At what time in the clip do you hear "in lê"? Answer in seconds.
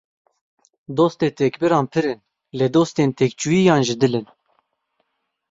2.13-2.67